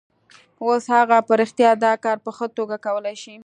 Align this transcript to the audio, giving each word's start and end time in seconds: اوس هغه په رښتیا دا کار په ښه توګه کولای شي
اوس 0.63 0.83
هغه 0.95 1.17
په 1.27 1.33
رښتیا 1.41 1.71
دا 1.85 1.93
کار 2.03 2.17
په 2.25 2.31
ښه 2.37 2.47
توګه 2.57 2.75
کولای 2.85 3.15
شي 3.23 3.35